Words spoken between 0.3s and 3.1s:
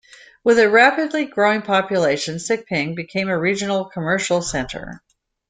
With a rapidly growing population, Siping